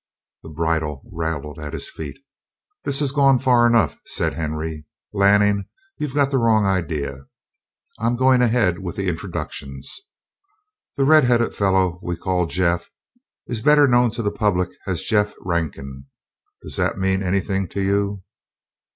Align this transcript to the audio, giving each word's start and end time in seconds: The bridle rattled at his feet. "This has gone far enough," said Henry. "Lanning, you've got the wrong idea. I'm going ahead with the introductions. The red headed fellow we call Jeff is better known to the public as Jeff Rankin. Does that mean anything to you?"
The 0.41 0.49
bridle 0.49 1.07
rattled 1.13 1.59
at 1.59 1.73
his 1.73 1.87
feet. 1.87 2.17
"This 2.85 3.01
has 3.01 3.11
gone 3.11 3.37
far 3.37 3.67
enough," 3.67 3.99
said 4.07 4.33
Henry. 4.33 4.87
"Lanning, 5.13 5.65
you've 5.99 6.15
got 6.15 6.31
the 6.31 6.39
wrong 6.39 6.65
idea. 6.65 7.27
I'm 7.99 8.15
going 8.15 8.41
ahead 8.41 8.79
with 8.79 8.95
the 8.95 9.07
introductions. 9.07 10.01
The 10.97 11.05
red 11.05 11.25
headed 11.25 11.53
fellow 11.53 11.99
we 12.01 12.15
call 12.17 12.47
Jeff 12.47 12.89
is 13.45 13.61
better 13.61 13.87
known 13.87 14.09
to 14.13 14.23
the 14.23 14.31
public 14.31 14.69
as 14.87 15.03
Jeff 15.03 15.35
Rankin. 15.41 16.07
Does 16.63 16.77
that 16.77 16.97
mean 16.97 17.21
anything 17.21 17.67
to 17.67 17.81
you?" 17.83 18.23